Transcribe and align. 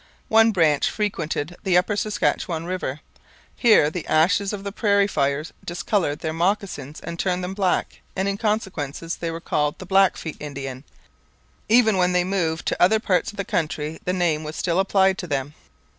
One 0.29 0.51
branch 0.51 0.89
frequented 0.89 1.55
the 1.63 1.77
upper 1.77 1.95
Saskatchewan 1.95 2.65
river. 2.65 3.01
Here 3.55 3.91
the 3.91 4.07
ashes 4.07 4.51
of 4.51 4.63
the 4.63 4.71
prairie 4.71 5.05
fires 5.05 5.53
discoloured 5.63 6.21
their 6.21 6.33
moccasins 6.33 6.99
and 7.01 7.19
turned 7.19 7.43
them 7.43 7.53
black, 7.53 8.01
and, 8.15 8.27
in 8.27 8.39
consequence, 8.39 8.99
they 9.15 9.29
were 9.29 9.39
called 9.39 9.77
the 9.77 9.85
Blackfeet 9.85 10.37
Indians. 10.39 10.85
Even 11.69 11.97
when 11.97 12.13
they 12.13 12.23
moved 12.23 12.65
to 12.65 12.81
other 12.81 12.99
parts 12.99 13.29
of 13.29 13.37
the 13.37 13.45
country, 13.45 13.99
the 14.03 14.11
name 14.11 14.43
was 14.43 14.55
still 14.55 14.79
applied 14.79 15.19
to 15.19 15.27
them. 15.27 15.53